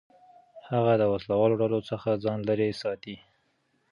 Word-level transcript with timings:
هغه 0.71 0.93
د 0.97 1.03
وسلهوالو 1.13 1.59
ډلو 1.61 1.79
څخه 1.89 2.21
ځان 2.23 2.39
لېرې 2.47 2.69
ساتي. 2.81 3.15